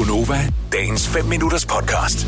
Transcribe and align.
Gunova, 0.00 0.52
dagens 0.72 1.08
5 1.08 1.24
minutters 1.24 1.66
podcast. 1.66 2.26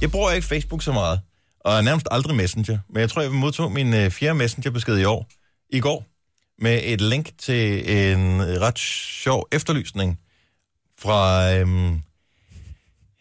Jeg 0.00 0.10
bruger 0.10 0.30
ikke 0.30 0.46
Facebook 0.46 0.82
så 0.82 0.92
meget, 0.92 1.20
og 1.60 1.84
nærmest 1.84 2.08
aldrig 2.10 2.36
Messenger. 2.36 2.78
Men 2.88 3.00
jeg 3.00 3.10
tror, 3.10 3.22
jeg 3.22 3.30
modtog 3.30 3.72
min 3.72 3.94
øh, 3.94 4.10
fjerde 4.10 4.34
Messenger-besked 4.34 4.98
i 4.98 5.04
år, 5.04 5.26
i 5.70 5.80
går, 5.80 6.04
med 6.58 6.80
et 6.84 7.00
link 7.00 7.30
til 7.38 7.90
en 8.12 8.40
ret 8.60 8.78
sjov 9.22 9.48
efterlysning 9.52 10.18
fra... 10.98 11.50
Øhm, 11.54 12.00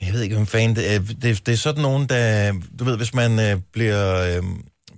jeg 0.02 0.14
ved 0.14 0.22
ikke, 0.22 0.36
hvem 0.36 0.48
fanden 0.48 0.76
det 0.76 0.96
er. 0.96 1.00
Det, 1.00 1.46
det 1.46 1.52
er 1.52 1.58
sådan 1.58 1.82
nogen, 1.82 2.10
der... 2.10 2.54
Du 2.80 2.84
ved, 2.84 2.98
hvis 2.98 3.14
man 3.14 3.40
øh, 3.40 3.58
bliver... 3.74 4.38
Øh, 4.38 4.44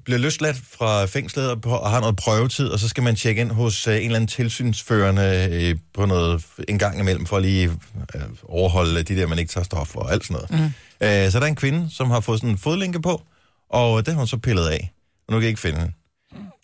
bliver 0.05 0.17
løsladt 0.17 0.57
fra 0.71 1.05
fængslet 1.05 1.65
og, 1.65 1.89
har 1.89 1.99
noget 1.99 2.15
prøvetid, 2.15 2.67
og 2.67 2.79
så 2.79 2.89
skal 2.89 3.03
man 3.03 3.15
tjekke 3.15 3.41
ind 3.41 3.52
hos 3.52 3.88
øh, 3.88 3.95
en 3.95 4.02
eller 4.02 4.15
anden 4.15 4.27
tilsynsførende 4.27 5.49
øh, 5.52 5.75
på 5.93 6.05
noget 6.05 6.45
en 6.67 6.79
gang 6.79 6.99
imellem, 6.99 7.25
for 7.25 7.38
at 7.38 7.43
lige 7.43 7.71
øh, 8.16 8.21
overholde 8.43 9.03
de 9.03 9.16
der, 9.16 9.27
man 9.27 9.39
ikke 9.39 9.52
tager 9.52 9.63
stoffer 9.63 9.99
og 9.99 10.12
alt 10.12 10.26
sådan 10.26 10.45
noget. 10.49 10.73
Mm. 11.02 11.07
Øh, 11.07 11.31
så 11.31 11.39
der 11.39 11.45
er 11.45 11.49
en 11.49 11.55
kvinde, 11.55 11.88
som 11.91 12.12
har 12.12 12.20
fået 12.20 12.39
sådan 12.39 12.49
en 12.49 12.57
fodlænke 12.57 13.02
på, 13.02 13.21
og 13.70 14.05
den 14.05 14.13
har 14.13 14.20
hun 14.20 14.27
så 14.27 14.38
pillet 14.38 14.67
af. 14.67 14.91
Og 15.27 15.34
nu 15.34 15.38
kan 15.38 15.43
jeg 15.43 15.49
ikke 15.49 15.62
finde 15.62 15.79
hende. 15.79 15.93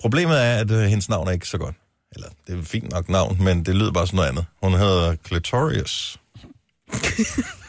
Problemet 0.01 0.45
er, 0.45 0.57
at 0.57 0.71
øh, 0.71 0.81
hendes 0.81 1.09
navn 1.09 1.27
er 1.27 1.31
ikke 1.31 1.47
så 1.47 1.57
godt. 1.57 1.75
Eller, 2.15 2.27
det 2.47 2.59
er 2.59 2.63
fint 2.63 2.91
nok 2.91 3.09
navn, 3.09 3.37
men 3.43 3.65
det 3.65 3.75
lyder 3.75 3.91
bare 3.91 4.07
sådan 4.07 4.17
noget 4.17 4.29
andet. 4.29 4.45
Hun 4.63 4.73
hedder 4.73 5.15
Clitorius. 5.27 6.17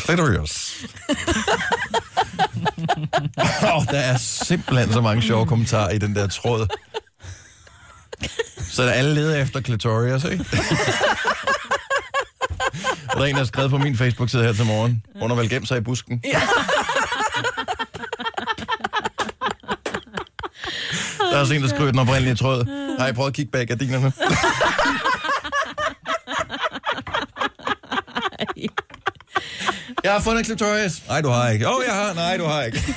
Clitorius. 0.00 0.84
oh, 3.74 3.84
der 3.90 3.98
er 3.98 4.16
simpelthen 4.18 4.92
så 4.92 5.00
mange 5.00 5.22
sjove 5.22 5.46
kommentarer 5.46 5.90
i 5.90 5.98
den 5.98 6.14
der 6.14 6.26
tråd. 6.26 6.66
Så 8.58 8.82
der 8.82 8.90
alle 8.90 9.14
leder 9.14 9.36
efter 9.36 9.60
Clitorius, 9.60 10.24
ikke? 10.24 10.44
Og 13.08 13.16
der 13.16 13.22
er 13.22 13.24
en, 13.24 13.34
der 13.34 13.40
har 13.40 13.44
skrevet 13.44 13.70
på 13.70 13.78
min 13.78 13.96
Facebook-side 13.96 14.42
her 14.42 14.52
til 14.52 14.66
morgen. 14.66 15.02
Hun 15.20 15.30
har 15.30 15.36
vel 15.36 15.66
sig 15.66 15.78
i 15.78 15.80
busken. 15.80 16.20
Ja. 16.24 16.40
Der 21.30 21.36
er 21.36 21.40
også 21.40 21.54
en, 21.54 21.62
der 21.62 21.68
skriver 21.68 21.90
den 21.90 21.98
oprindelige 21.98 22.34
tråd. 22.34 22.64
Har 22.98 23.08
I 23.08 23.12
prøvet 23.12 23.28
at 23.28 23.34
kigge 23.34 23.50
bag 23.52 23.66
gardinerne? 23.66 24.12
Jeg 30.10 30.16
har 30.18 30.22
fundet 30.22 30.46
Clitorius. 30.46 31.02
Nej, 31.08 31.20
du 31.20 31.28
har 31.28 31.48
ikke. 31.48 31.68
Åh, 31.68 31.76
oh, 31.76 31.82
jeg 31.86 31.94
har. 31.94 32.12
Nej, 32.14 32.36
du 32.36 32.44
har 32.44 32.62
ikke. 32.62 32.78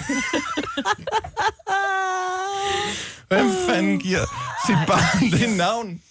Hvem 3.30 3.52
fanden 3.68 4.00
giver 4.00 4.20
sit 4.68 4.78
barn 4.88 5.32
det 5.32 5.58
navn? 5.58 6.02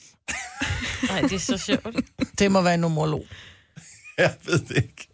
Nej, 1.08 1.20
det 1.20 1.32
er 1.32 1.38
så 1.38 1.58
sjovt. 1.58 1.96
Det 2.38 2.52
må 2.52 2.62
være 2.62 2.74
en 2.74 2.80
numerolog. 2.80 3.24
Jeg 4.18 4.34
ved 4.46 4.58
det 4.58 4.76
ikke. 4.76 5.08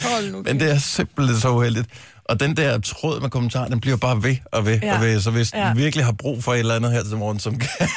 Hold 0.00 0.30
nu. 0.30 0.42
Men 0.42 0.60
det 0.60 0.70
er 0.70 0.78
simpelthen 0.78 1.40
så 1.40 1.50
uheldigt. 1.50 1.88
Og 2.24 2.40
den 2.40 2.56
der 2.56 2.80
tråd 2.80 3.20
med 3.20 3.30
kommentarer, 3.30 3.68
den 3.68 3.80
bliver 3.80 3.96
bare 3.96 4.22
ved 4.22 4.36
og 4.52 4.66
ved 4.66 4.78
ja. 4.82 4.94
Og 4.94 5.00
ved. 5.00 5.20
Så 5.20 5.30
hvis 5.30 5.52
ja. 5.52 5.70
Du 5.70 5.74
virkelig 5.74 6.04
har 6.04 6.12
brug 6.12 6.44
for 6.44 6.54
et 6.54 6.58
eller 6.58 6.76
andet 6.76 6.92
her 6.92 7.02
til 7.04 7.16
morgen, 7.16 7.38
som 7.38 7.58
kan, 7.78 7.88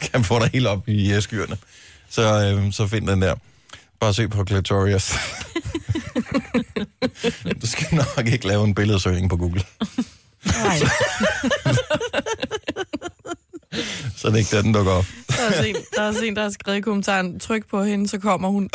kan 0.00 0.24
få 0.24 0.38
dig 0.38 0.50
helt 0.52 0.66
op 0.66 0.88
i 0.88 1.12
øh, 1.12 1.22
skyerne, 1.22 1.56
så, 2.08 2.44
øh, 2.44 2.72
så 2.72 2.86
find 2.86 3.06
den 3.06 3.22
der. 3.22 3.34
Bare 4.00 4.14
søg 4.14 4.30
på 4.30 4.44
Clitorius. 4.44 5.14
Du 7.62 7.66
skal 7.66 7.86
nok 7.94 8.26
ikke 8.26 8.46
lave 8.46 8.64
en 8.64 8.74
billedsøgning 8.74 9.30
på 9.30 9.36
Google. 9.36 9.62
Nej. 10.44 10.78
Så 14.16 14.28
det 14.28 14.34
er 14.34 14.38
ikke 14.38 14.56
der, 14.56 14.62
den 14.62 14.72
dukker 14.74 14.92
op. 14.92 15.04
Der 15.28 15.58
er, 15.58 15.62
en, 15.62 15.76
der 15.96 16.02
er 16.02 16.08
også 16.08 16.24
en, 16.24 16.36
der 16.36 16.42
har 16.42 16.50
skrevet 16.50 16.78
i 16.78 16.80
kommentaren, 16.80 17.40
tryk 17.40 17.70
på 17.70 17.82
hende, 17.82 18.08
så 18.08 18.18
kommer 18.18 18.48
hun. 18.48 18.70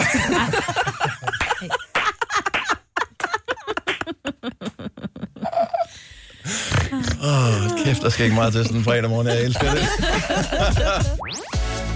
Åh, 7.24 7.64
oh, 7.64 7.86
kæft, 7.86 8.02
der 8.02 8.09
skal 8.09 8.24
ikke 8.24 8.36
meget 8.36 8.53
til 8.53 8.64
sådan 8.64 8.78
en 8.78 8.84
fredag 8.84 9.09
morgen. 9.09 9.28
Jeg 9.28 9.44
elsker 9.44 9.72
det. 9.72 9.88